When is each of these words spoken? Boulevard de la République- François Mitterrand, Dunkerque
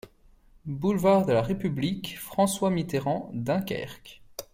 Boulevard 0.65 1.27
de 1.27 1.31
la 1.33 1.43
République- 1.43 2.17
François 2.19 2.71
Mitterrand, 2.71 3.29
Dunkerque 3.35 4.23